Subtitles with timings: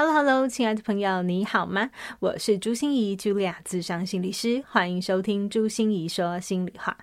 [0.00, 1.90] Hello，Hello，亲爱的朋友，你好吗？
[2.20, 6.96] 我是朱心怡，Julia，咨商心理师，欢迎收听朱心怡说心里话。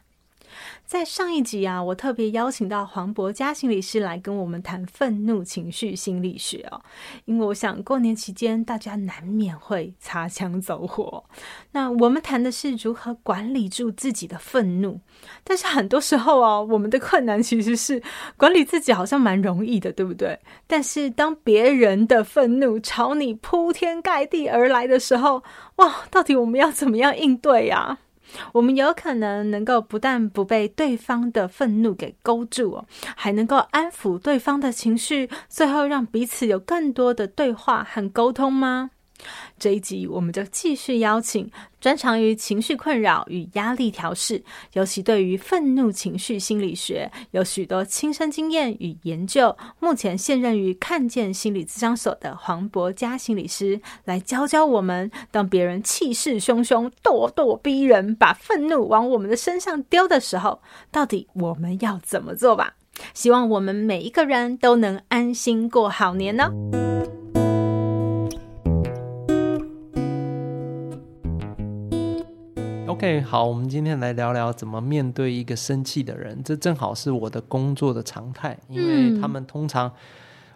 [0.85, 6.81] 在上一集啊，我特别邀请到黄博佳心理师来跟我们谈愤怒情绪心理学哦，
[7.25, 11.23] 因为我想过年期间大家难免会擦枪走火。
[11.71, 14.99] 那我们谈的是如何管理住自己的愤怒，
[15.43, 18.01] 但是很多时候哦，我们的困难其实是
[18.37, 20.39] 管理自己好像蛮容易的，对不对？
[20.67, 25.43] 但是当别人的愤怒朝你铺天盖地而来的时候，
[25.77, 27.97] 哇，到底我们要怎么样应对呀？
[28.53, 38.91] 我们有可能能够不但不被对方的愤怒给勾住哦，还能够安抚对方的情绪，最后让彼此有更多的对话和沟通吗？
[39.57, 41.49] 这一集我们就继续邀请
[41.79, 62.75] 专长于情绪困扰与压力调试，尤其对于愤怒情绪心理学有许多亲身经验与研究，目前现任于看见心理咨商所的黄博佳心理师来教教我们：当别人气势汹汹、咄咄逼人，把愤怒往我们的身上丢的时候，到底我们要怎么做吧？
[63.13, 66.51] 希望我们每一个人都能安心过好年呢。
[73.05, 76.41] OK，好，我们今天来聊聊怎么面对一个生气的人。
[76.43, 79.91] 这正好是我的工作的常态，因为他们通常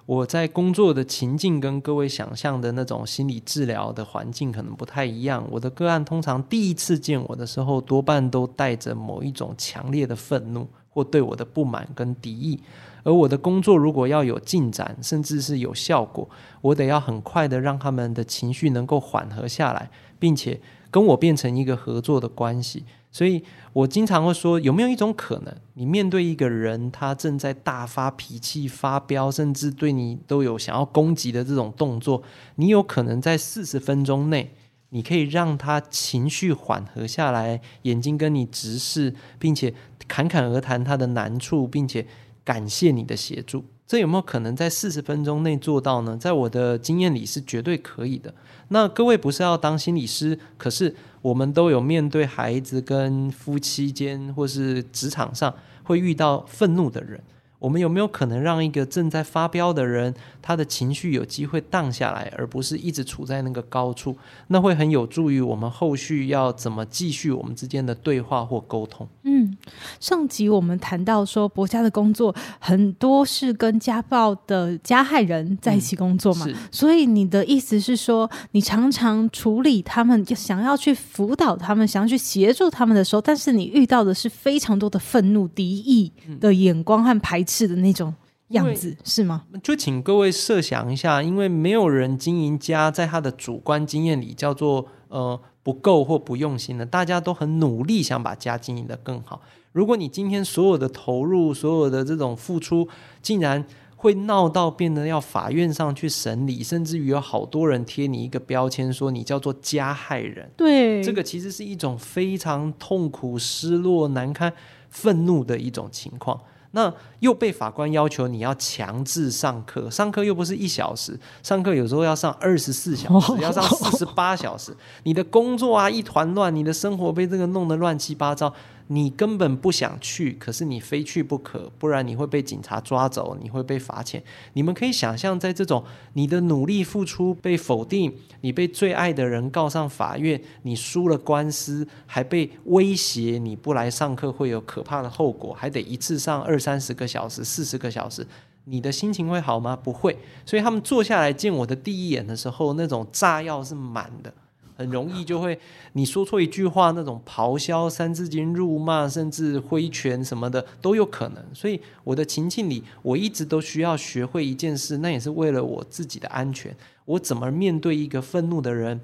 [0.07, 5.45] 我在工作的情境跟各位想象的那种心理治疗的环境可能不太一样。
[5.51, 12.59] 我的个案通常第一次见我的时候，多半都带着某一种强烈的愤怒或对我的不满跟敌意。
[13.03, 16.27] 而我的工作如果要有进展，甚至是有效果，
[16.61, 20.59] 我得要很快的让他们的情绪能够缓和下来，并且。
[20.91, 32.23] 跟我变成一个合作的关系，所以我经常会说，有没有一种可能，你面对一个人，他正在大发脾气、发飙，甚至对你都有想要攻击的这种动作，
[32.55, 34.53] 你有可能在四十分钟内，
[34.89, 39.73] 你可以让他情绪缓和下来，眼睛跟你直视，并且
[40.07, 42.07] 侃侃而谈他的难处，并且
[42.43, 43.65] 感谢你的协助。
[43.89, 46.15] 这有没有可能在四十分钟内做到呢？
[46.15, 48.31] 在我的经验里是绝对可以的。
[48.67, 55.51] 那各位不是要当心理师，可是我们都有面对孩子、跟夫妻间或是职场上
[55.81, 57.19] 会遇到愤怒的人。
[57.59, 64.15] 我们有没有可能让一个正在发飙的人，他的情绪有机会荡下来，而不是一直处在那个高处？
[64.47, 69.05] 那会很有助于我们后续要怎么继续我们之间的对话或沟通。
[69.23, 69.57] 嗯，
[69.99, 86.09] 上集我们谈到说，博家的工作很多是跟家暴的加害人在一起工作嘛，嗯、所以你的意思是说，你常常处理他们，想要去辅导他们，想要去协助他们的时候，但是你遇到的是非常多的愤怒、敌意
[86.39, 87.43] 的眼光和排。
[87.49, 88.13] 是的那种
[88.49, 89.43] 样子是吗？
[89.63, 99.41] 就请各位设想一下，因为没有人经营家在他的主观经验里叫做呃不够或不用心的，大家都很努力想把家经营的更好。
[99.71, 102.87] 如果你今天所有的投入、所有的这种付出，
[103.21, 103.63] 竟然
[103.95, 110.49] 会闹到变得要法院上去审理，甚至于有好多人贴你一个标签，说你叫做加害人。
[110.57, 114.51] 对，这个其实是一种非常痛苦、失落、难堪、
[114.89, 116.39] 愤怒的一种情况。
[116.71, 128.53] 那又被法官要求你要强制上课，上课又不是一小时，上课有时候要上二十四小时，要上四十八小时，你的工作啊一团乱，你的生活被这个弄得乱七八糟。
[128.91, 134.23] 你根本不想去，可是你非去不可，不然你会被警察抓走，你会被罚钱。
[134.53, 135.83] 你们可以想象，在这种
[136.13, 138.11] 你的努力付出被否定，
[138.41, 148.25] 你被最爱的人告上法院，你输了官司，还被威胁你不来上课会有可怕的后果，还得一次上二三十个小时、四十个小时，
[148.65, 149.75] 你的心情会好吗？
[149.75, 150.17] 不会。
[150.47, 154.33] 所以他们坐下来见我的第一眼的时候，那种炸药是满的。
[154.79, 155.59] 很容易就会，
[155.91, 161.43] 你说错一句话，那种咆哮、三字经、辱骂，甚至挥拳什么的都有可能。
[161.53, 166.73] 所以我的情境里，我一直都需要学会一件事，那也是为了我自己的安全。
[167.03, 169.01] 我怎么面对一个愤怒的人，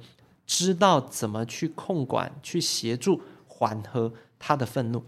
[0.48, 5.04] 知道怎么去控管、去协助缓和他的愤怒。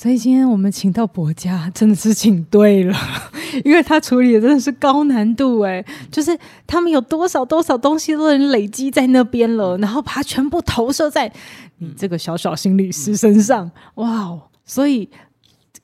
[0.00, 2.96] 所以今天我们请到博家，真的是请对了，
[3.64, 11.32] 因为他处理的真的是高难度哎，就是他们有多少多少东西都能累积在那边了，然后把它全部投射在
[11.78, 14.42] 你这个小小心理师身上，哇哦！
[14.64, 15.10] 所以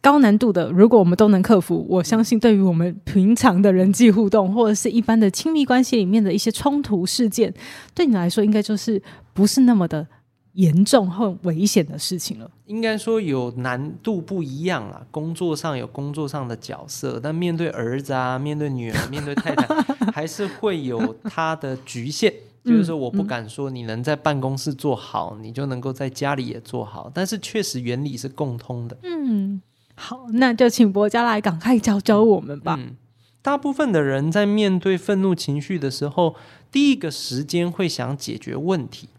[0.01, 7.53] 高难度的，如果我们都能克服，我相信对于我们平常的人际互动，或者是一般的亲密关系里面的一些冲突事件，
[7.93, 9.03] 对你来说，应该就是
[9.33, 10.07] 不是那么的。
[10.55, 15.05] 严重和危险的事情了，应该说有难度不一样啦。
[15.11, 19.67] 工作上有工作上的角色，但面对儿子啊，面对女儿， 面对太太，
[20.13, 22.33] 还是会有他的局限。
[22.65, 27.11] 就是说，我不敢说你能在办公室做好，嗯、你就能够在家里也做好。
[27.13, 28.97] 但是确实原理是共通的。
[29.03, 29.61] 嗯，
[29.97, 32.77] 好，那就请博家来赶快教教我们吧。
[32.79, 32.97] 嗯，
[33.43, 36.37] 大部分的人在面对愤怒情绪的时候，
[36.73, 39.11] 第一个时间会想解决问题。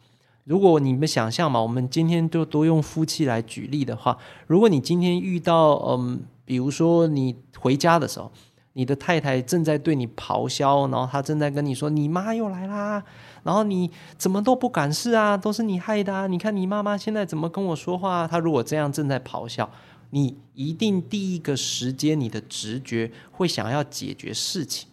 [0.46, 4.16] 如果你们想象嘛，我们今天就多用夫妻来举例的话，
[4.46, 8.32] 如果你今天遇到嗯，比如说你回家的时候，
[8.74, 13.04] 你的太太正在对你咆哮，然后她正在跟你说：“你妈又来啦！”
[13.42, 13.90] 然后你
[14.20, 16.28] 怎么都不敢试啊，都是你害的啊！
[16.28, 18.28] 你看你妈妈现在怎么跟我说话？
[18.28, 19.68] 她如果这样正在咆哮，
[20.12, 24.88] 你一定第一个时间你的直觉会想要解决事情，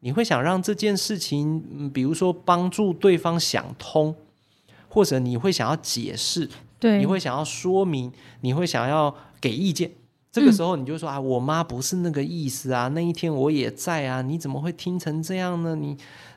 [0.00, 4.12] 你会想让这件事情，比如说帮助对方想通。
[4.88, 6.48] 或者你会想要解释，
[6.78, 9.90] 对，你会想要说明，你会想要给意见。
[10.30, 15.74] 这个时候你就说、嗯、啊，我妈不是那个意思啊，那一天我也在啊，你怎么会听成这样呢？
[15.74, 15.96] 你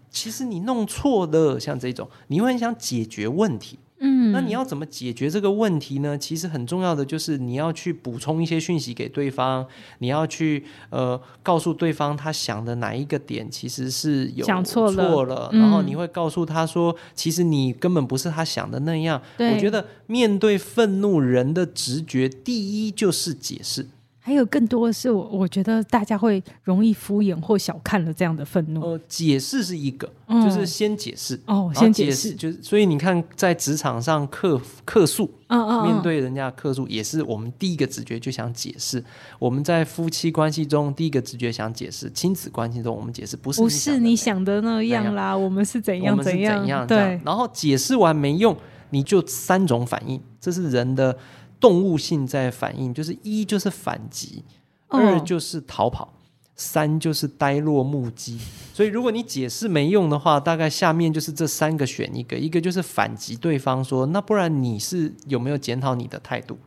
[0.09, 3.77] 其实你弄错了，像这种，你会很想解决问题。
[4.03, 6.18] 嗯，那你要怎么解决这个问题呢？
[6.18, 9.65] 其实很重要的就是你要去补充一些讯息给对方，
[10.00, 19.21] 你要去呃告诉对方他想的哪一个点其实是有讲错了，错了，然后你会告诉他说，其实你根本不是他想的那样。
[19.38, 23.86] 我觉得面对愤怒，人的直觉第一就是解释。
[24.23, 28.79] 还有更多的是我，我觉得大家会容易敷衍或小看了这样的愤怒。
[28.81, 39.03] 呃，解释是一个，嗯、就是先解释哦，先解释，就是所以你看，在职场上客客诉，嗯嗯，面对人家客诉，也是我们第一个直觉就想解释。
[39.39, 47.19] 我们在夫妻关系中，第一个直觉想解释；亲子关系中，我们解释不是不是你想的那样啦，我们是怎样怎样，对。
[47.25, 48.56] 然后解释完没用，
[48.91, 51.18] 你就三种反应，这是人的。
[51.62, 54.44] 动物性在反应，就是一就是反击，
[54.90, 56.12] 二就是逃跑，
[56.56, 58.40] 三就是呆若木鸡。
[58.74, 66.58] 所以如果你解释没用的话，大概下面就是这三个选一个，一个就是反击对方说，那不然你是有没有检讨你的态度？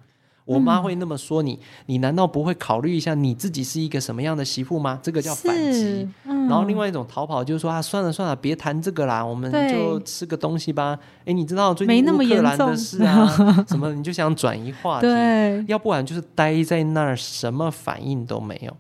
[0.44, 5.00] 我妈会那么说你，你难道不会考虑一下你自己是一个什么样的媳妇吗？
[5.02, 6.08] 这个叫反击。
[6.25, 10.99] 嗯、然后另外一种逃跑就是说啊，算了算了，别谈这个啦，我们就吃个东西吧。
[11.25, 13.26] 哎，你知道最近乌克兰的事啊，
[13.67, 18.76] 什么你就想转移话题，对要不然就是待在那儿，什么反应都没有。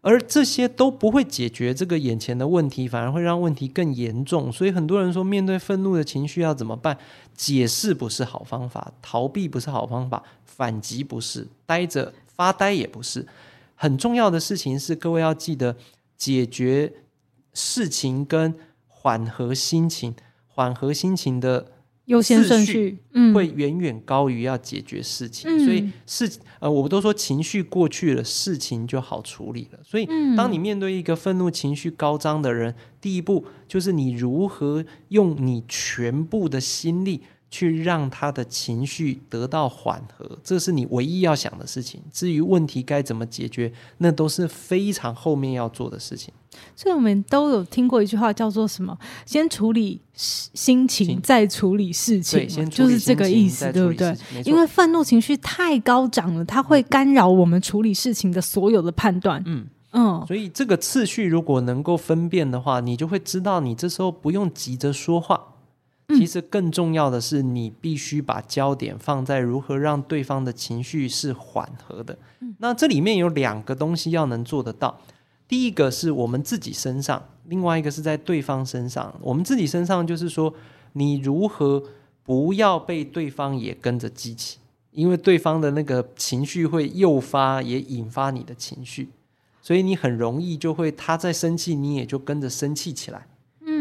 [0.00, 4.52] 而这些都不会解决这个眼前的问题，反而会让问题更严重。
[4.52, 6.96] 所以很多人说，面对愤怒的情绪要怎么办？
[7.34, 13.26] 解释不是好方法，逃避不是好方法，反击不是，呆着发呆也不是。
[13.74, 15.76] 很重要的事情是，各位要记得
[16.16, 16.92] 解决
[17.52, 18.54] 事情跟
[18.86, 20.14] 缓和心情，
[20.46, 21.72] 缓和心情的。
[22.08, 22.98] 优先顺序
[23.34, 29.78] 会远远高于要解决事情，嗯、所以事呃，我们都说情绪过去了，事情就好处理了。
[29.84, 37.22] 所以，当你面对一个愤怒情绪高涨的人，第一步就是你如何用你全部的心力。
[37.50, 42.00] 去让他的情绪得到缓和，这是你唯一要想的事情。
[42.12, 46.32] 至于问题该怎么解决，那都是非常后面要做的事情。
[46.74, 48.96] 所以我们都有听过一句话，叫做什么？
[49.24, 52.40] 先处理心情，再处理事情。
[52.40, 54.14] 对，先就是这个意思，对不对？
[54.44, 59.42] 因为愤怒情绪太高涨了，它会干扰我们处理事情的所有的判断。
[59.46, 65.54] 嗯嗯，所以这个次序如果能够分辨的话，你就会知道，你这时候不用急着说话。
[66.16, 72.18] 其实更重要的是，你必须把焦点放在如何让对方的情绪是缓和的。
[72.58, 74.98] 那这里面有两个东西要能做得到，
[75.46, 79.14] 第一个是我们自己身上，另外一个是在对方身上。
[79.20, 80.52] 我们自己身上就是说，
[80.94, 81.82] 你如何
[82.24, 84.58] 不要被对方也跟着激起，
[84.92, 89.10] 因为对方的那个情绪会诱发也引发你的情绪，
[89.60, 93.26] 所以你很容易就会他在生气，你也就跟着生气起来。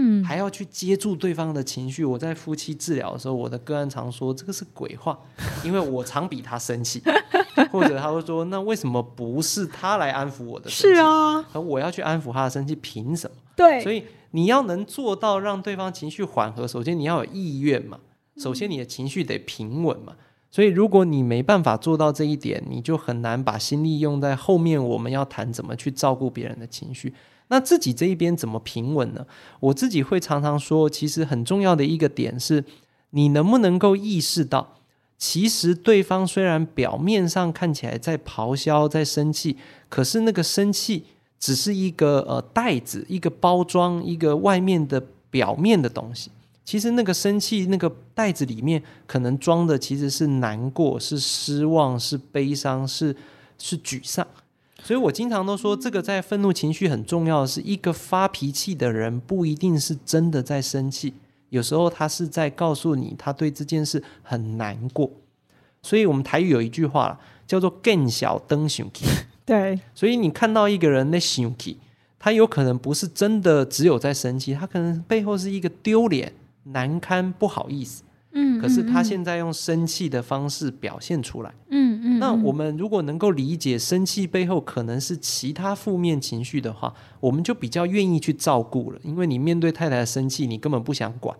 [0.08, 2.06] 嗯，还要去接住对方的情绪。
[2.06, 5.20] 我在夫妻治疗的时候，我的个案常说这个是鬼话，
[5.66, 7.02] 因为我常比他生气，
[7.72, 10.96] 或者他会说，那为什么不是他来安抚我的生气？
[10.96, 13.36] 是啊，而我要去安抚他的生气，凭什么？
[13.56, 18.00] 对，所以你要能做到让对方情绪缓和，首先你要有意愿嘛，
[18.38, 20.14] 首先你的情绪得平稳嘛。
[20.50, 27.14] 所以，如果你没办法做到这一点，你就很难把心力用在后面我们要谈怎么去照顾别人的情绪。
[27.50, 29.25] 那自己这一边怎么平稳呢？
[29.60, 32.66] 我自己会常常说，其实很重要的一个点是，
[33.12, 34.80] 你能不能够意识到，
[35.18, 39.58] 其实对方虽然表面上看起来在咆哮、在生气，
[39.89, 41.06] 可是那个生气
[41.39, 46.32] 只是一个呃袋子、一个包装、一个外面的表面的东西。
[46.66, 53.16] 其实那个生气那个袋子里面，可能装的其实是难过、是失望、是悲伤、是
[53.58, 54.27] 是沮丧。
[54.88, 61.13] 所以我经常都说，这个在愤怒情绪很重要的是，一个发脾气的人不一定是真的在生气，
[61.50, 65.12] 有时候他是在告诉你他对这件事很难过。
[65.82, 69.06] 所以我们台语有一句话叫做“更小灯熊气”，
[69.46, 69.77] 对。
[69.94, 71.77] 所以你看到一个人那熊气，
[72.17, 76.32] 他有可能不是真的只有在生气，他可能背后是一个丢脸、
[76.63, 78.03] 难堪、不好意思。
[78.39, 81.51] 嗯，可是他现在用生气的方式表现出来。
[81.70, 89.00] 嗯嗯，那我们如果能够理解生气背后可能是其他负面情绪的话，我们就比较愿意去照顾了。
[89.03, 91.36] 因为你面对太太的生气，你根本不想管。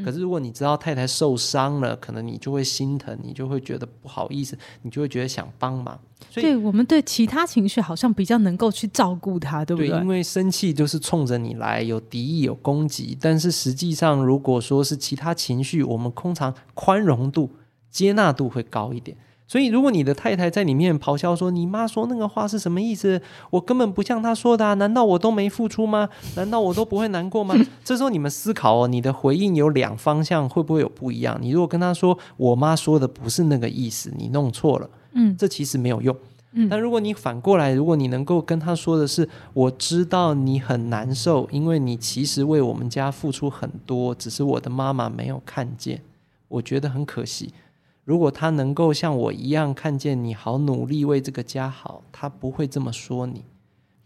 [0.00, 5.98] 嗯，可是如果你知道太太受伤了，可能你就会心疼，你就会觉得不好意思，你就会觉得想帮忙。
[6.28, 9.88] 所以对我们对其他情绪好像比较能够去照顾他，对不对？
[9.88, 13.16] 对，因为生气就是冲着你来，有敌意、有攻击。
[13.20, 17.50] 但是实际上，如果说是其他情绪，我们通常宽容度、
[17.90, 19.16] 接纳度会高一点。
[19.50, 23.20] 所以，如果你的太太在里面咆哮说：“你妈说那个话是什么意思？
[23.50, 24.74] 我根本不像她说的啊！
[24.74, 26.08] 难道我都没付出吗？
[26.36, 31.36] 难道我都不会难过吗？” 这时候你们思考哦，你的回应有两方向，会不会有不一样？
[31.42, 36.16] 你如果跟她说：“我妈说的不是那个意思，你弄错了。”嗯，这其实没有用。
[36.52, 46.00] 嗯，但如果你反过来，如果你能够跟她说的是：“我知道你很难受，因为你其实为我们家付出很多，只是我的妈妈没有看见，
[46.46, 47.52] 我觉得很可惜。”
[48.10, 53.44] 如果他能够像我一样看见你好努力为这个家好，他不会这么说你。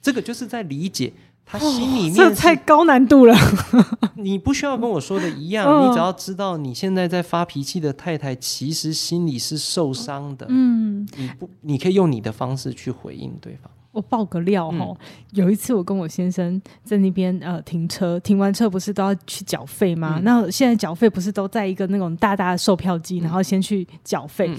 [0.02, 1.10] 这个就是在理解
[1.46, 2.28] 他心里面、哦。
[2.28, 3.34] 这太高难度了。
[4.16, 10.44] 你不需要跟我说的一样，哦、你只要知道你现在在发脾气的太太其实心里是受伤的。
[10.50, 13.72] 嗯，你不，你可以用你的方式去回应对方。
[13.94, 14.96] 我爆个料哈，嗯、
[15.32, 20.16] 有一次我跟我先生在那边呃停车，停完车不是都要去缴费吗？
[20.18, 24.58] 嗯、那现在缴费不是都在一个那种大大的售票机，嗯、然后先去缴费，嗯、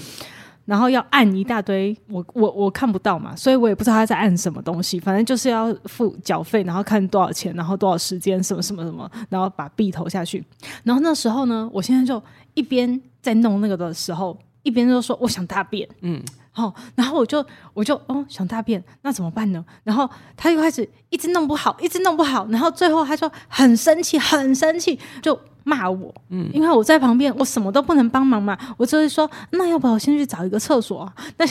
[0.66, 10.44] 然后要按一大堆，我我我看不到嘛，所以我也不知道他在按什么东西，反正就是要付缴费，然后看多少钱，然后多少时间，什么什么什么，然后把币投下去。
[10.84, 12.22] 然后那时候呢，我现在就
[12.54, 16.24] 一边在弄那个的时候，一边就说我想大便，嗯。
[16.58, 19.64] 好，然后我就我就哦想大便，那怎么办呢？
[19.84, 26.16] 然后他又开始一直弄不好，一直弄不好，然后最后他就很生气，很生气，就骂我。
[26.30, 31.14] 嗯，因为我在旁边，我什么都不能帮忙嘛，我就会说，那要不要我先去找一个厕所啊？
[31.36, 31.46] 那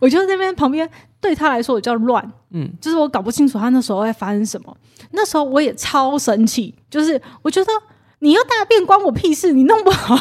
[0.00, 0.88] 我就在那边旁边，
[1.20, 4.74] 对他来说我叫乱，嗯，就是我搞不清楚他那时候在发生什么。
[5.10, 7.70] 那时候我也超生气，就是我觉得
[8.20, 10.16] 你要大便关我屁事，你弄不好。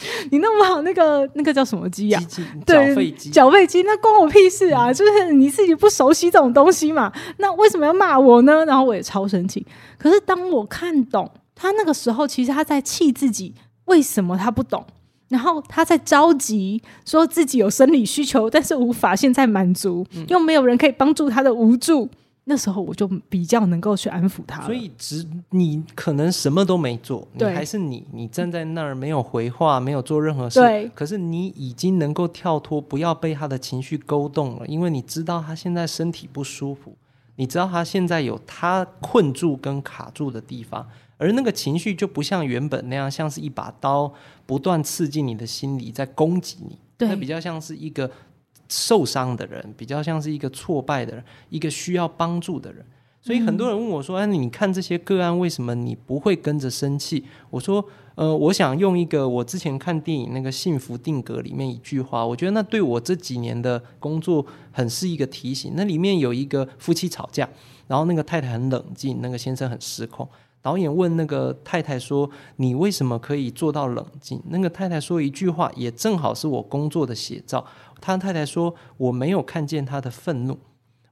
[0.30, 2.20] 你弄不好那个那个叫什么机呀？
[2.64, 4.90] 对，缴费机，缴费机，那关我屁事啊！
[4.90, 8.64] 嗯、就是你自己不熟悉这种东西嘛，那为什么要骂我呢？
[8.66, 9.66] 然后我也超生气。
[9.98, 13.54] 可是当我看懂他那个时候，其实他在气自己，
[13.86, 14.84] 为什么他不懂？
[15.28, 22.08] 然后他在着急，说自己有生理需求，但是无法现在满足，嗯、又没有人可以帮助他的无助。
[22.48, 27.50] 那时候我就比较能够去安抚他，所以只你可能什么都没做，对。
[27.50, 30.88] 你还是你，你站在那儿没有回话，没有做任何事，对。
[30.94, 36.96] 可是你已经能够跳脱，不要被他的情绪勾动了，因为你知道他现在身体不舒服，
[37.34, 40.86] 你知道他现在有他困住跟卡住的地方，
[41.18, 44.14] 而那个情绪就不像原本那样，像是一把刀
[44.46, 48.08] 不断刺进你的心里，在攻击你，对，那比较像是一个。
[48.68, 52.84] 受伤的人比较像是一个挫败的人，一个需要帮助的人。
[53.20, 65.72] 所以很多人问我说：“哎，你看这些个案，为什么你不会跟着生气？”我说：“呃，我想用一个我之前看电影那个《幸福定格》里面一句话，我觉得那对我这几年的工作很是一个提醒。
[65.74, 67.48] 那里面有一个夫妻吵架，
[67.88, 70.28] 然后那个太太很冷静，那个先生很失控。
[70.62, 77.64] 导演问那个太太说：“你为什么可以做到冷静？”那个太太说一句话，也正好是我工作的写照。
[78.00, 80.58] 他太太说：“我没有看见他的愤怒，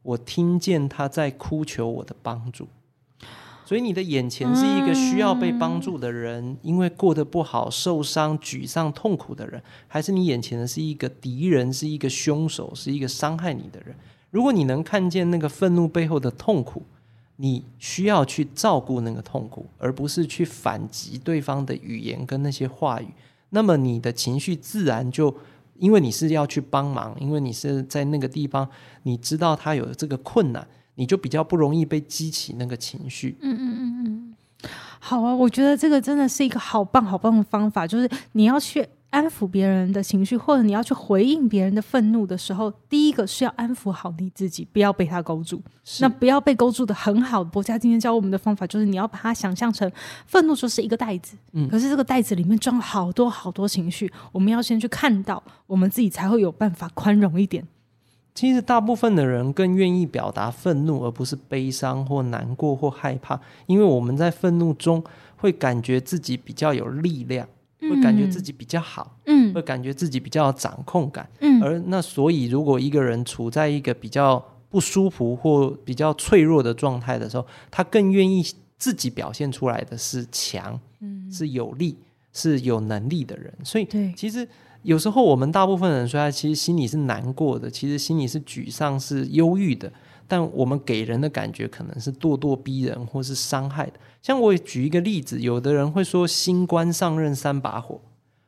[0.03, 2.69] 我听见他在哭求我的帮助。
[3.65, 13.97] 所以你的眼前是一个需要被帮助的人，嗯、因为过得不好、受伤、沮丧、痛苦的人，还是你眼前的是一个敌人，是一个凶手，是一个伤害你的人？
[14.31, 16.83] 如果你能看见那个愤怒背后的痛苦，
[17.37, 23.09] 你需要去照顾那个痛苦，而不是去反击对方的语言跟那些话语，
[23.49, 25.35] 那么你的情绪自然就。”
[25.79, 28.69] 因为你是要去帮忙，因为你是在那个地方，
[29.03, 33.37] 你知道他有这个困难，你就比较不容易被激起那个情绪。
[33.41, 34.35] 嗯嗯嗯嗯，
[35.01, 38.87] 好啊，我觉得这个真的是一个好棒好棒的方法，就是你要去。
[39.15, 45.63] 安抚别人的情绪，或者你要去回应别人的愤怒的时候，第一个是要安抚好你自己，不要被他勾住。
[46.01, 47.45] 那不要被勾住的很好。
[47.45, 49.89] 博家今天教我们的方法就是，你要把它想象成
[50.27, 57.65] 愤怒就是一个袋子，嗯，可是这个袋子里面装了好多好多情绪，我们要先去看到，我们自己才会有办法宽容一点。
[58.35, 65.05] 其实大部分的人更愿意表达愤怒，而不是悲伤或难过或害怕，因为我们在愤怒中
[65.37, 67.47] 会感觉自己比较有力量。
[67.89, 78.45] 会感觉自己比较好，嗯，会感觉自己比较有掌控感，嗯，而那所以，如果一个人处在一个比较不舒服或比较脆弱的状态的时候，他更愿意
[78.77, 81.97] 自己表现出来的是强，嗯，是有力，
[82.33, 83.53] 是有能力的人。
[83.63, 84.47] 所以，对，其实
[84.83, 89.93] 有时候我们大部分人说他其实心里是难过的，其实心里是沮丧、是忧郁的。
[90.27, 93.93] 但我们给人的感觉可能是咄咄逼人，或是伤害的。
[94.23, 98.01] 像我举一个例子，有的人会说新官上任三把火，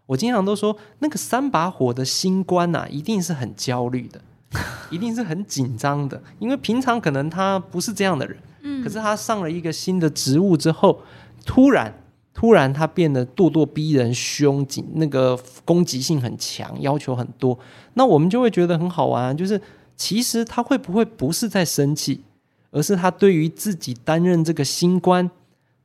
[0.06, 4.20] 我经常都说那个三把火的新官呐、啊，一定是很焦虑的，
[4.90, 11.00] 一定是很紧张的，因为平常可能他不是这样的人，嗯，可是他上了一个新的职务之后，
[11.44, 11.92] 突然
[12.32, 17.58] 突然他变得咄咄逼人、凶紧，那个攻击性很强，要求很多，
[17.94, 19.60] 那我们就会觉得很好玩，就是。
[19.96, 22.20] 其实他会不会不是在生气，
[22.70, 25.30] 而是他对于自己担任这个新官，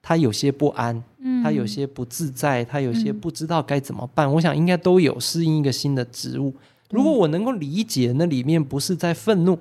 [0.02, 4.28] 他有些不安，嗯，他有些不自在，他有些不知道该怎么办。
[4.28, 6.54] 嗯，我想应该都有适应一个新的职务。
[6.90, 9.58] 如果我能够理解，那里面不是在愤怒，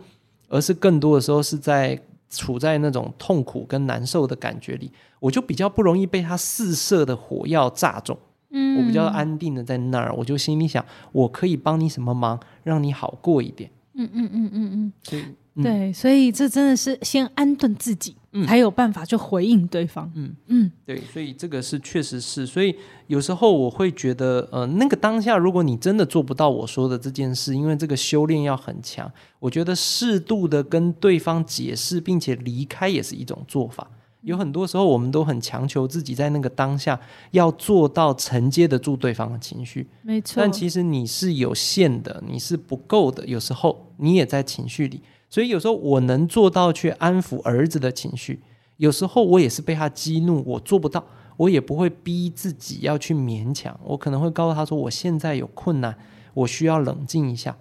[0.49, 1.97] 而是更多的时候是在
[2.29, 4.91] 处在那种痛苦跟难受的感觉里，
[5.21, 8.19] 我就比较不容易被他四射的火药炸中。
[8.51, 13.71] 嗯，我比较安定的在那儿，我就心里想，我可以帮你什么忙，让你好过一点。
[14.15, 20.11] 嗯嗯嗯嗯嗯，对、嗯、对，所以这真的是先安顿自己，嗯、才有办法去回应对方。
[20.15, 20.35] 嗯。
[20.47, 22.75] 嗯，对，所以这个是确实是，所以
[23.09, 33.91] 有时候我会觉得，呃，那个当下，如果你真的做不到我说的这件事，因为这个修炼要很强，我觉得适度的跟对方解释，并且离开也是一种做法。
[34.23, 40.35] 有很多时候，我们都很强求自己在那个当下要做到承接得住对方的情绪，没错。
[40.37, 43.27] 但其实你是有限的，你是不够的。
[43.27, 48.41] 有时候你也在情绪里，所以有时候我能做到去安抚儿子的情绪，
[48.77, 51.03] 有时候我也是被他激怒，我做不到，
[51.39, 53.79] 我也不会逼自己要去勉强。
[53.83, 55.97] 我可能会告诉他说：“我现在有困难，
[56.35, 57.57] 我需要冷静一下，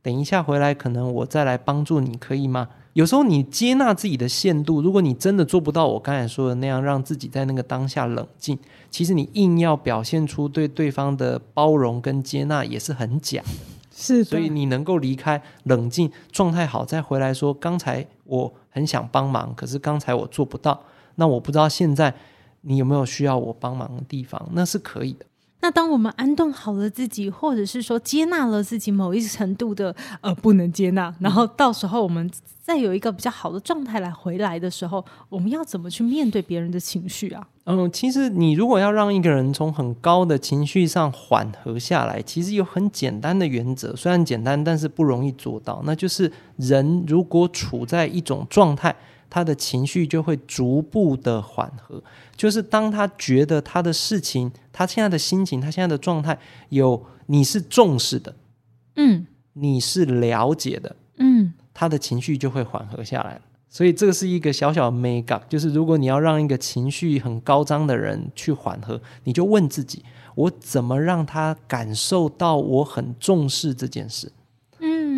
[0.00, 8.56] 等一下回来，可能我再来帮助你，可以吗？”有时候你接纳自己的限度，如果你真的做不到我刚才说的那样，让自己在那个当下冷静，
[8.88, 13.48] 其实你硬要表现出对对方的包容跟接纳也是很假的。
[13.90, 20.80] 是的，所以你能够离开冷静状态好，再回来说，刚才我很想帮忙，可是刚才我做不到，
[21.16, 22.14] 那我不知道现在
[22.60, 25.26] 你有没有需要我帮忙的地方，那是可以的。
[25.64, 32.30] 那当我们安顿好了自己，或者是说接纳了自己某一程度的呃不能接纳，然后到时候我们
[32.62, 37.48] 再有一个比较好的状态来回来的时候，我们要怎么去面对别人的情绪啊？
[37.64, 45.80] 嗯，其实你如果要让一个人从很高的情绪上缓和下来，其实有很简单的原则，虽然简单，但是不容易做到。
[45.86, 48.94] 那就是人如果处在一种状态。
[49.34, 52.00] 他的情绪就会逐步的缓和，
[52.36, 58.32] 就是当他觉得他的事情，他现在的心情，他现在的状态有你是重视的，
[58.94, 63.40] 嗯，你是了解的，嗯，他的情绪就会缓和下来。
[63.68, 70.04] 所以这个是一个小小的眉角，就是如果你要让一个情绪很高涨的人去缓和，你就问自己：
[70.36, 74.30] 我怎么让他感受到我很重视这件事？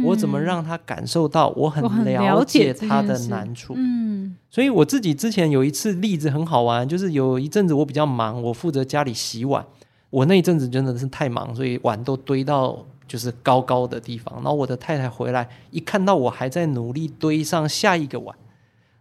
[0.07, 3.75] 我怎么让他感受到我很了解他的难处？
[3.77, 9.65] 嗯，所以我自己之前有一次例子很好玩，就是有一阵子我比较忙，我负责家里洗碗，
[10.11, 14.35] 我那一阵子真的是太忙，所以碗都堆到就是高高的地方。
[14.37, 18.37] 然后我的太太回来一看到我还在努力堆上下一个碗，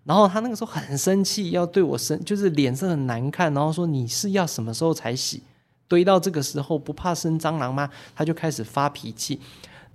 [0.04, 5.44] 然后她那个时候很生气，要对我生，就是脸色很难看，然后说你是要什么时候才洗？
[5.88, 7.88] 堆到这个时候不怕生蟑螂吗？
[8.15, 9.39] 她就开始发脾气。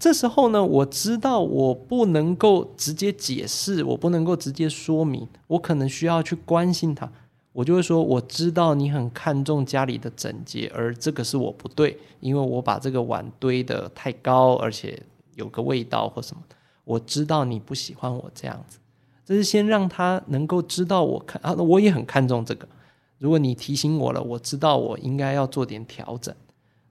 [0.01, 7.13] 这时候呢，我知道我不能够直接解释，我不能够直接说明，我可能需要去关心他。
[7.53, 14.99] 我就会说，我知道你很看重家里的整洁，而这个是我不对，因为我把这个碗堆得太高，而且
[15.35, 16.43] 有个味道或什么。
[16.85, 18.79] 我知道你不喜欢我这样子，
[19.27, 22.67] 这是先让他能够知道我看啊，我也很看重这个。
[23.19, 26.35] 如果你提醒我了，我知道我应该要做点调整。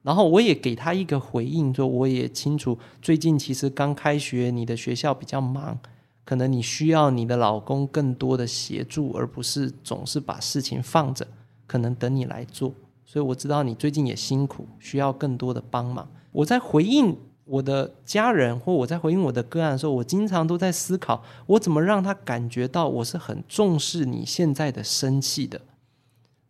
[0.01, 5.77] 然后我也给他一个回应，说我也清楚，最近其实刚开学，你的学校比较忙，
[6.23, 11.27] 可能你需要你的老公更多的协助，而不是总是把事情放着，
[11.67, 12.71] 可能等你来做。
[13.05, 16.07] 所以我知道你最近也辛苦，需要更多的帮忙。
[16.31, 25.59] 我在回应我的家人，或我在回应我的个案的时候，我经常都在思考，我怎么让他感觉到我是很重视你现在的生气的。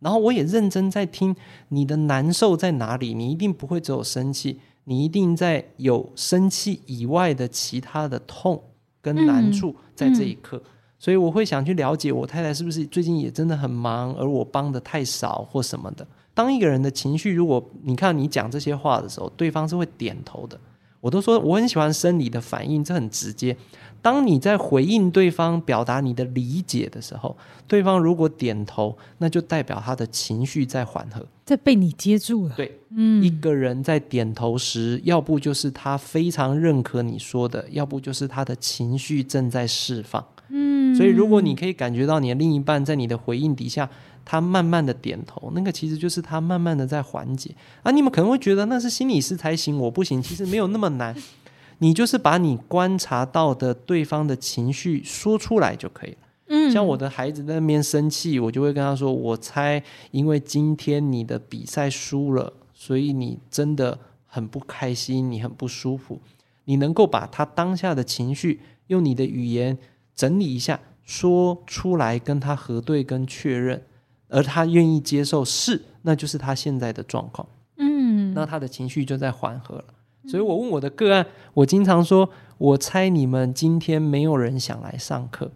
[0.00, 1.34] 然后我也认真在听
[1.68, 8.60] 你的难受在哪里，你一定不会只有生气，你一定在有生气以外的其他的痛
[9.00, 16.06] 跟难处在这一刻，嗯嗯、所以我会想去了解我太太是不是最近也真的很忙，而我帮的太少或什么的。
[16.32, 20.58] 当一个人的情绪，如果你看你讲这些话的时候，对方是会点头的。
[21.00, 23.56] 我都说我很喜欢生理的反应，这很直接。
[24.02, 27.36] 当你在回应对方、表达你的理解的时候，
[27.66, 32.54] 对方如果点头，那就代表他的情绪在缓和，在被你接住了。
[32.56, 40.24] 对，嗯，一个人在点头时，要不就是他非常认可你说的，要不就是他的情绪正在释放。
[40.48, 43.88] 嗯，所以如果你可以感觉到你的另一半在你的回应底下，
[44.24, 47.54] 他慢慢的点头，那个其实就是他慢慢的在缓解。
[47.82, 50.22] 啊，你们可能会觉得那是心理师才行，我不行。
[50.22, 51.14] 其实没有那么难。
[51.78, 56.18] 你就是把你观察到的对方的情绪说出来就可以了。
[56.48, 66.20] 嗯，像我的孩子在那边生气，我就会跟他说：“我猜，因为今天你的比赛输了，所以你真的很不开心，你很不舒服。
[66.66, 69.78] 你能够把他当下的情绪用你的语言
[70.14, 73.82] 整理一下，说出来跟他核对跟确认，
[74.30, 77.46] 而他愿意接受，是，那就是他现在的状况。
[77.76, 79.84] 嗯，那他的情绪就在缓和了。”
[80.28, 85.50] 所以我问我的个案，我经常说，我猜你们今天没有人想来上课。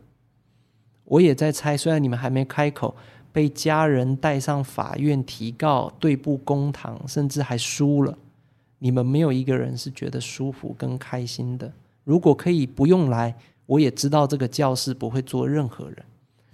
[1.05, 2.97] 我也在猜，虽然你们还没开口，
[3.31, 8.17] 被家人带上法院提告，对簿公堂，甚至还输了，
[8.79, 11.71] 你们没有一个人是觉得舒服跟开心的。
[12.03, 15.99] 如果可以不用来，我也知道这个教室不会坐任何人。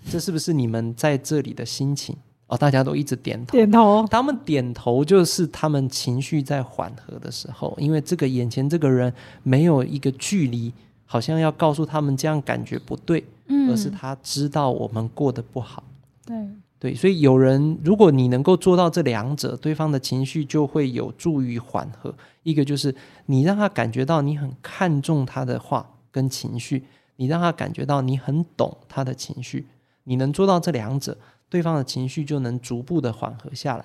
[0.08, 2.16] 这是不是你们在这里的心情？
[2.46, 4.04] 哦，大家都一直点头，点头。
[4.10, 9.12] 他们点头就是他们情绪在缓和的时候，因为这个眼前这个人
[9.44, 10.72] 没有一个距离，
[11.04, 15.84] 好像要告诉他们这样感觉不对，嗯，而是他知道我们过得不好。
[16.26, 16.36] 对
[16.80, 22.12] 对，所以有人，如果你能够做到这两者，对方的情绪就会有助于缓和。
[22.42, 22.92] 一个就是
[23.26, 26.82] 你让他感觉到你很看重他的话跟情绪，
[27.16, 29.66] 你让他感觉到你很懂他的情绪，
[30.10, 31.16] 你能做到这两者。
[31.48, 33.84] 对方的情绪就能逐步的缓和下来。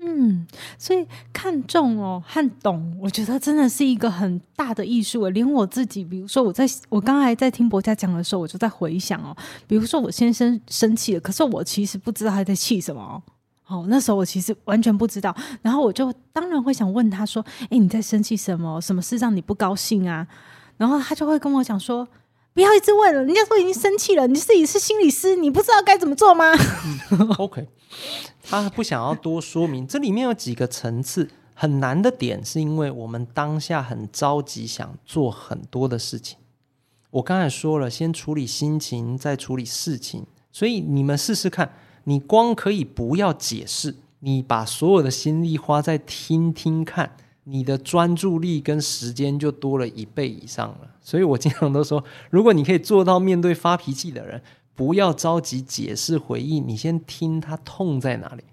[0.00, 0.44] 嗯，
[0.76, 5.28] 所以看重哦和懂，我觉得真的是一个很大的艺术。
[5.28, 9.36] 连我自己，比如说我在我刚才在听博家讲的时候，我就在回想哦，
[9.68, 13.22] 比如说我先生生气了，可是我其实不知道他在气什么哦。
[13.68, 15.32] 哦，那时候我其实完全不知道，
[15.62, 18.80] 然后我就当然会想问他说：“诶，你在生气什么？
[18.80, 20.26] 什么事让你不高兴啊？”
[20.76, 22.08] 然后他就会跟我讲说。
[22.60, 26.52] 不要一直问了，人家说已经生气了，你自己是心理师，你不知道该怎么做吗？
[27.38, 27.66] OK，
[28.42, 36.36] 他不想要多说明，这里面有几个层次很难的点，是因为我们当下很着急，想做很多的事情。
[37.08, 41.72] 我刚才说了，先处理心情，再处理事情，所以你们试试看，
[42.04, 47.16] 你光可以不要解释，你把所有的心力花在听听看。
[47.50, 54.40] 你的专注力跟时间就多了一倍以上了，所以我经常都说，如果你可以做到面对发脾气的人，
[54.74, 58.44] 不要着急解释回应，你先听他痛在哪里，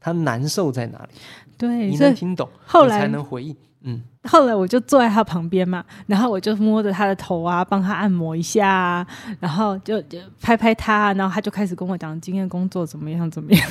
[0.00, 1.10] 他难受在哪里，
[1.56, 3.54] 对，你能听懂，后来你才能回应。
[3.82, 9.06] 嗯，后来我就坐在他旁边嘛，然后我就摸着他的头啊，帮他按摩一下啊，
[9.40, 13.68] 然后就就拍拍他，然后他就开始跟我讲今天工作怎么样怎么样，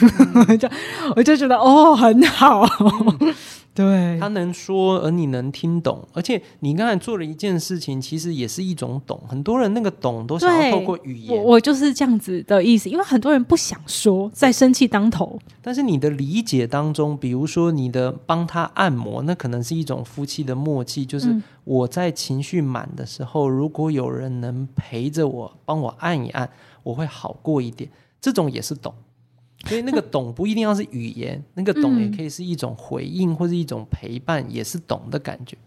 [0.47, 0.69] 我 就
[1.15, 2.65] 我就觉得哦很好。
[2.79, 3.33] 嗯
[3.77, 9.21] 对，他能说，而你能听懂，而且你刚才做了一件事情，其实也是一种懂。
[9.27, 15.37] 很多人那个懂都想要透过语言，我我就是这样子的意思，因为很多人不想说，在生气当头。
[15.61, 26.49] 但是你的理解当中，比如说你的帮他按摩，那可能是一种夫妻的默契，就是我在情绪满的时候，嗯、如果有人能陪着我，帮我按一按，
[26.81, 27.87] 我会好过一点。
[28.19, 28.91] 这种也是懂。
[29.65, 35.57] 所以那个懂不一定要是语言， 那个懂也可以是一种回应或者一种陪伴，也是懂的感觉。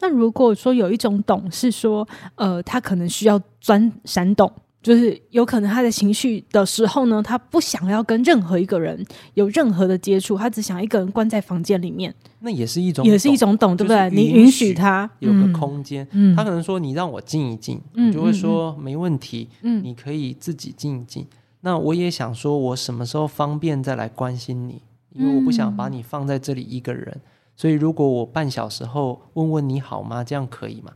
[0.00, 4.50] 那如果说有一种懂是说，呃，他可能需要钻山洞，
[4.82, 12.12] 就是有可能他的情绪的时候呢，他不想要跟任何一个人有任何的接触，他只想一个人关在房间里面。
[12.40, 14.10] 那也是一种，也是一种懂，对不对？
[14.10, 21.24] 你允许他有个空间，嗯，他可能说你让我静一静，嗯，你就会说没问题，嗯，你可以自己静一静。
[21.60, 24.82] 那我也想说，我什么时候方便再来关心你？
[25.14, 27.20] 因为我不想把你放在这里一个人，
[27.54, 30.90] 所以如果我半小时后问问你好吗，这样可以吗？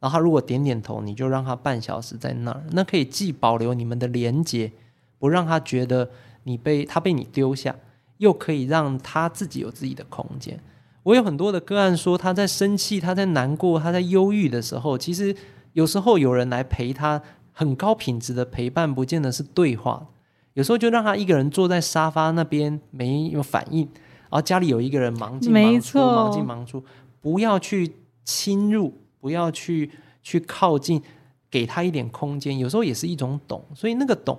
[0.00, 4.72] 然后他如果点点头，你就让他半小时在那儿，那可以既保留你们的连接，
[5.18, 6.10] 不让他觉得
[6.44, 7.76] 你被他被你丢下，
[8.16, 10.58] 又可以让他自己有自己的空间。
[11.02, 15.36] 我有很多的个案说，他在生气、他在难过、他在忧郁的时候，其实
[15.74, 20.06] 有时候有人来陪他，很高品质的陪伴，不见得是对话。
[20.54, 26.82] 有时候就让他一个人坐在沙发那边没有反应，然后家里有一个人忙进忙出，忙进忙出，
[27.20, 28.94] 不要去侵入。
[29.20, 29.90] 不要去
[30.22, 31.02] 去靠近，
[31.50, 33.62] 给他一点空间，有时候也是一种懂。
[33.74, 34.38] 所以那个懂，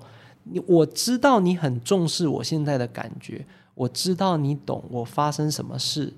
[0.66, 6.14] 我知道你很重视我现在的感觉，我知道你懂我发生什么事。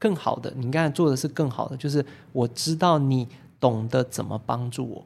[0.00, 3.26] 更好的，你刚才做的是更好的，就是我知道你
[3.58, 5.04] 懂得怎么帮助我。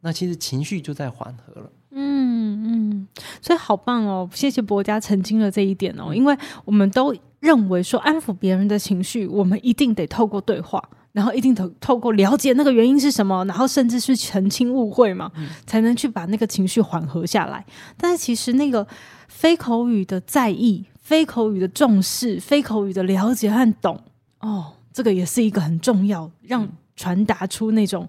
[0.00, 1.70] 那其实情绪就在缓和了。
[1.92, 3.08] 嗯嗯，
[3.40, 4.28] 所以好棒哦！
[4.34, 10.82] 谢谢博家澄清了这一点哦，因为我们都认为说安抚别人的情绪，我们一定得透过对话。
[11.14, 17.64] 然后一定透透过了解那个原因是什么，然后甚至是澄清误会嘛，嗯、才能去把那个情绪缓和下来。
[17.96, 18.84] 但是其实那个
[19.28, 23.98] 非口语的在意、非口语的重视、非口语的了解和懂，
[24.40, 28.08] 哦，这个也是一个很重要，让传达出那种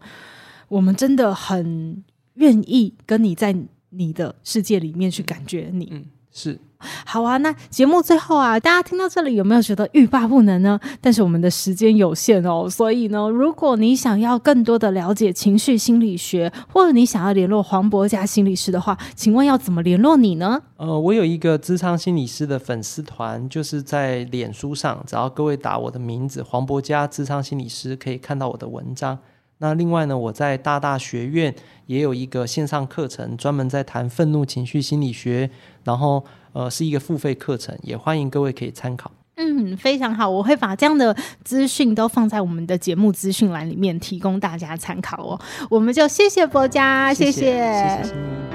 [0.68, 3.56] 我们真的很愿意跟你在
[3.92, 5.88] 你的世界里面去感觉你。
[5.92, 6.60] 嗯，是。
[7.04, 10.80] 好啊，那节目最后啊，大家听到这里有没有觉得欲罢不能呢？
[11.02, 20.62] 但是我们的时间有限哦，所以呢，如果你想要更多的了解情绪心理学，或者你想要联络黄伯家心理师的话，请问要怎么联络你呢？
[20.78, 29.18] 呃，我有一个智商心理师的粉丝团，就是在脸书上，只要各位打我的名字黄伯家智商心理师，可以看到我的文章。
[29.58, 31.54] 那另外呢，我在大大学院
[31.88, 35.50] 也有一个线上课程，专门在谈愤怒情绪心理学，
[35.84, 36.26] 然后。
[36.56, 39.12] 呃，是一个付费课程，也欢迎各位可以参考。
[39.36, 41.14] 嗯，非常好，我会把这样的
[41.44, 45.38] 资讯都放在我们的节目资讯栏里面，提供大家参考哦。
[45.70, 48.55] 我们就谢谢博家，谢谢，谢谢，谢谢。